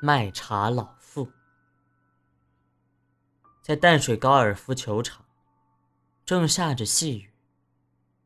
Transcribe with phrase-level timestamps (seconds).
[0.00, 1.28] 卖茶老妇。
[3.62, 5.24] 在淡水高尔夫球场，
[6.24, 7.30] 正下着细雨，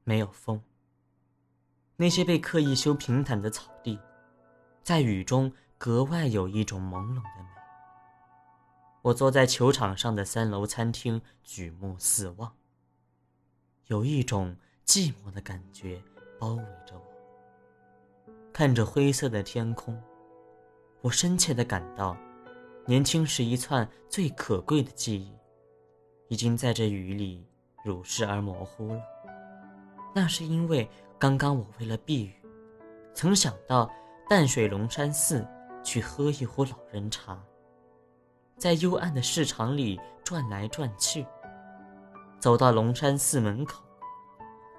[0.05, 0.61] 没有风。
[1.97, 3.99] 那些被刻意修平坦的草地，
[4.83, 7.49] 在雨中格外有一种朦胧的美。
[9.03, 12.53] 我坐在球场上的三楼餐厅，举目四望，
[13.87, 16.03] 有一种寂寞的感觉
[16.39, 18.33] 包围着我。
[18.53, 20.01] 看着灰色的天空，
[21.01, 22.17] 我深切地感到，
[22.85, 25.33] 年轻时一串最可贵的记忆，
[26.29, 27.47] 已经在这雨里
[27.85, 29.01] 如逝而模糊了。
[30.13, 32.35] 那是因为刚刚我为了避雨，
[33.15, 33.89] 曾想到
[34.29, 35.47] 淡水龙山寺
[35.85, 37.39] 去喝一壶老人茶，
[38.57, 41.25] 在幽暗的市场里转来转去。
[42.41, 43.85] 走到龙山寺门口，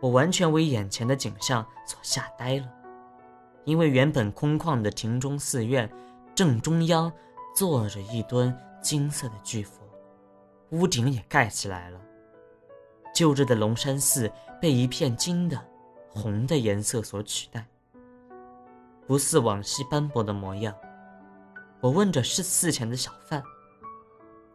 [0.01, 2.69] 我完全为眼前的景象所吓呆了。
[3.65, 5.89] 因为原本空旷的庭中寺院，
[6.39, 7.11] 正中央
[7.53, 9.81] 坐着一尊金色的巨佛，
[10.69, 12.00] 屋顶也盖起来了。
[13.13, 15.61] 旧日的龙山寺被一片金的、
[16.09, 17.67] 红的颜色所取代，
[19.05, 20.73] 不似往昔斑驳的模样。
[21.81, 23.44] 我问着是寺前的小贩：“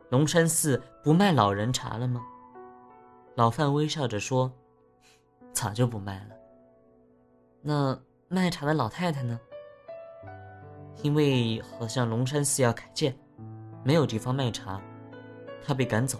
[0.08, 2.24] 龙山寺不卖老人茶了吗？”
[3.36, 4.50] 老范微笑着说
[5.52, 6.34] ：“早就不卖了。”
[7.60, 8.00] 那。
[8.26, 9.38] 卖茶的老太太呢？
[11.02, 13.14] 因为好像龙山寺要改建，
[13.82, 14.80] 没有地方卖茶，
[15.62, 16.18] 他被赶走。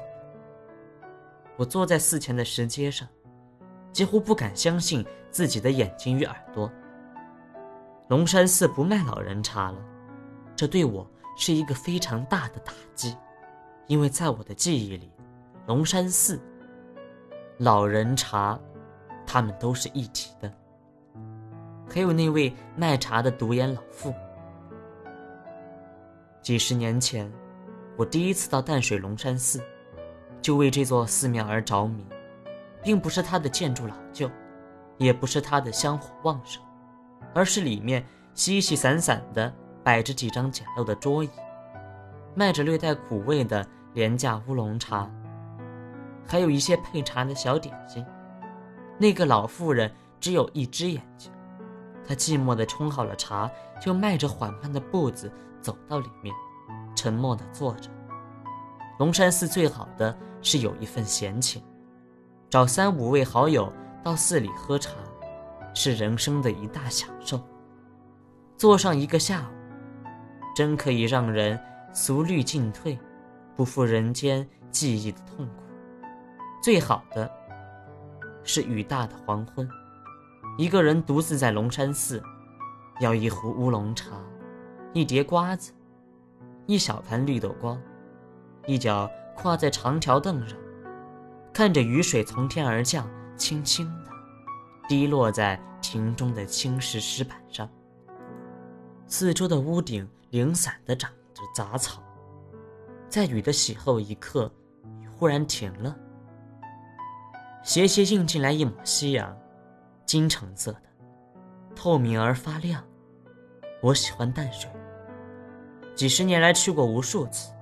[1.56, 3.08] 我坐在寺前的石阶上，
[3.92, 6.70] 几乎不敢相信自己的眼睛与耳朵。
[8.08, 9.78] 龙山寺不卖老人茶了，
[10.54, 13.16] 这对我是一个非常大的打击，
[13.86, 15.10] 因为在我的记忆里，
[15.66, 16.38] 龙山寺、
[17.58, 18.58] 老人茶，
[19.26, 20.52] 他们都是一体的。
[21.88, 24.12] 还有那位卖茶的独眼老妇。
[26.44, 27.32] 几十年前，
[27.96, 29.62] 我第一次到淡水龙山寺，
[30.42, 32.04] 就为这座寺庙而着迷，
[32.82, 34.30] 并不是它的建筑老旧，
[34.98, 36.62] 也不是它的香火旺盛，
[37.32, 38.04] 而是里面
[38.34, 39.50] 稀稀散散的
[39.82, 41.30] 摆着几张简陋的桌椅，
[42.34, 45.10] 卖着略带苦味的廉价乌龙茶，
[46.26, 48.04] 还有一些配茶的小点心。
[48.98, 49.90] 那个老妇人
[50.20, 51.32] 只有一只眼睛。
[52.06, 53.50] 他寂寞地冲好了茶，
[53.80, 55.32] 就迈着缓慢的步子
[55.64, 56.36] 走到里面，
[56.94, 57.88] 沉默地坐着。
[58.98, 61.62] 龙山寺最好的是有一份闲情，
[62.50, 63.72] 找三五位好友
[64.02, 64.92] 到寺里喝茶，
[65.72, 67.40] 是人生的一大享受。
[68.58, 70.04] 坐上一个下午，
[70.54, 71.58] 真可以让人
[71.94, 72.98] 俗虑尽退，
[73.56, 75.62] 不负人间记忆的痛苦。
[76.62, 77.30] 最好的
[78.42, 79.66] 是雨大的黄昏。
[80.58, 82.22] 一个人独自在龙山寺，
[83.00, 84.10] 要一壶乌龙茶，
[84.94, 85.72] 一碟瓜子，
[86.66, 87.76] 一小盘绿豆糕，
[88.64, 90.56] 一脚跨在长条凳上，
[91.52, 94.10] 看着雨水从天而降，轻轻的
[94.88, 97.68] 滴落在庭中的青石石板上。
[99.08, 102.00] 四周的屋顶零散的长着杂草，
[103.08, 104.48] 在雨的洗后一刻，
[105.18, 105.96] 忽然停了，
[107.64, 109.36] 斜斜映进来一抹夕阳。
[110.06, 110.82] 金橙色的，
[111.74, 112.84] 透明而发亮。
[113.82, 114.70] 我喜欢淡水。
[115.94, 117.52] 几十年来去过无数次，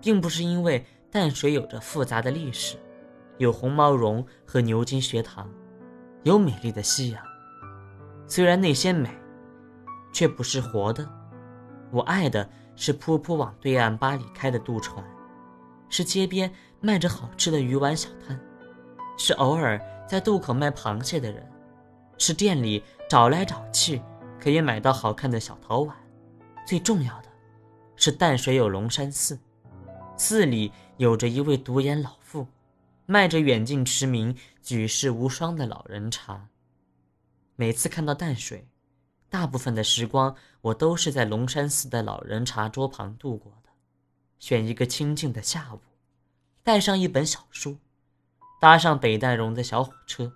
[0.00, 2.76] 并不是因为淡水有着复杂的历史，
[3.38, 5.50] 有红毛绒和牛津学堂，
[6.22, 7.22] 有美丽的夕阳。
[8.28, 9.10] 虽然那些美，
[10.12, 11.08] 却不是活的。
[11.90, 15.04] 我爱的是扑扑往对岸巴里开的渡船，
[15.88, 18.38] 是街边卖着好吃的鱼丸小摊，
[19.16, 21.44] 是偶尔在渡口卖螃蟹的人。
[22.18, 24.00] 是店里找来找去，
[24.40, 25.94] 可以买到好看的小陶碗。
[26.66, 27.25] 最重要的，
[28.06, 29.36] 是淡水有龙山寺，
[30.16, 32.46] 寺里有着一位独眼老妇，
[33.04, 36.46] 卖着远近驰名、举世无双的老人茶。
[37.56, 38.68] 每次看到淡水，
[39.28, 43.70] 大部分的时光我都是在龙山寺的老人茶桌旁度过的。
[44.38, 45.80] 选一个清静的下午，
[46.62, 47.76] 带上一本小书，
[48.60, 50.32] 搭上北淡荣的小火车，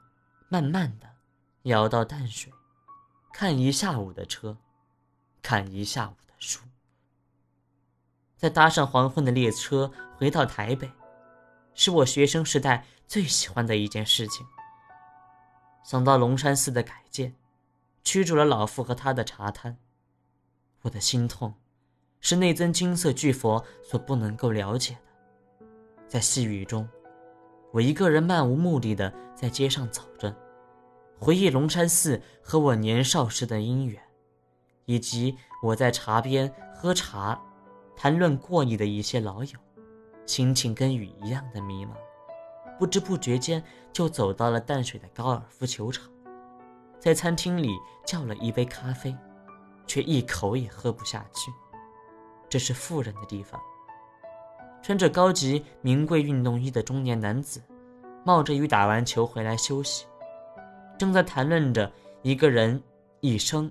[0.48, 1.08] 慢慢的。
[1.62, 2.52] 摇到淡水，
[3.32, 4.56] 看一下午的车，
[5.40, 6.62] 看一下午的书，
[8.40, 10.90] 再搭上黄昏的列车回到台北，
[11.74, 14.46] 是我学生时代最喜欢的一件事情。
[15.84, 17.34] 想到龙山寺的改建，
[18.02, 19.76] 驱逐了老妇和他的茶摊，
[20.80, 21.52] 我的心痛，
[22.18, 25.66] 是那尊金色巨佛所不能够了解的。
[26.08, 26.88] 在细雨中，
[27.72, 30.34] 我一个人漫无目的的在街上走着。
[31.18, 34.02] 回忆龙山寺和我年少时的姻缘，
[34.86, 37.38] 以及我在茶边喝茶、
[38.02, 39.58] 谈论过你的一些老友，
[40.24, 41.90] 心情跟雨一样的迷茫。
[42.78, 43.62] 不知不觉间
[43.92, 46.08] 就走到了淡水的高尔夫球场，
[46.98, 47.68] 在餐厅里
[48.06, 49.14] 叫了一杯咖啡，
[49.86, 51.52] 却一口也喝不下去。
[52.48, 53.60] 这是富人的地方。
[54.80, 57.60] 穿着高级名贵运动衣的中年男子，
[58.24, 60.06] 冒着雨打完球回来休息，
[60.98, 61.92] 正在谈论着
[62.22, 62.82] 一个人
[63.20, 63.70] 一生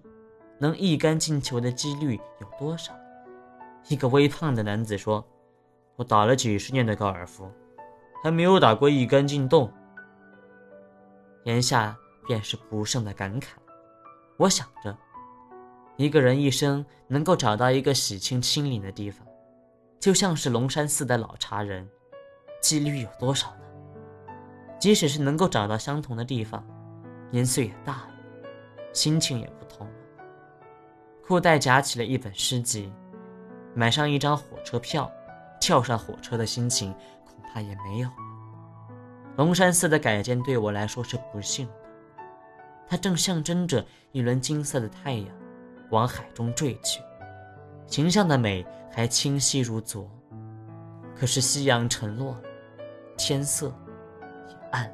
[0.60, 2.94] 能一杆进球的几率有多少。
[3.88, 5.26] 一个微胖的男子说
[5.96, 7.50] ：“我打了几十年的高尔夫。”
[8.22, 9.72] 还没有打过一杆进洞，
[11.46, 11.98] 言下
[12.28, 13.52] 便是不胜的感慨。
[14.36, 14.94] 我想着，
[15.96, 19.26] 一个人一生能够找到一个洗清清灵的地方，
[20.02, 21.90] 就像是龙山寺的老茶人，
[22.62, 24.36] 几率有多少呢？
[24.78, 26.62] 即使是能够找到相同的地方，
[27.32, 28.12] 年岁也大了，
[28.92, 29.94] 心情也不同了。
[31.26, 32.92] 裤袋夹起了一本诗集，
[33.80, 35.10] 买上一张火车票，
[35.58, 36.94] 跳上火车的心情。
[37.24, 38.16] 恐怕也没有了。
[39.38, 41.74] 龙山寺的改建对我来说是不幸的，
[42.86, 45.28] 它正象征着一轮金色的太阳
[45.92, 47.02] 往海中坠去，
[47.88, 50.12] 形象的美还清晰如昨。
[51.16, 52.36] 可是夕阳沉落，
[53.18, 53.74] 天色
[54.50, 54.94] 也暗。